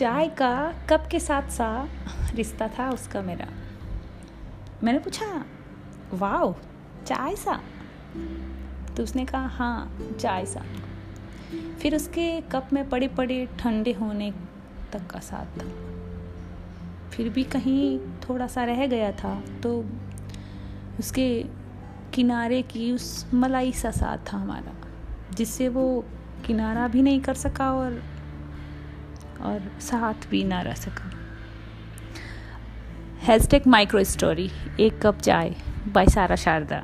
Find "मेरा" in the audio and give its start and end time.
3.22-3.46